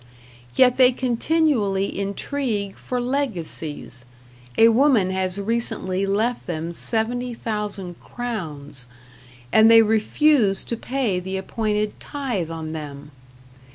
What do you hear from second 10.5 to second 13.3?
to pay the appointed tithe on them.